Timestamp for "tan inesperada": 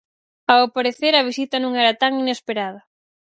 2.01-2.81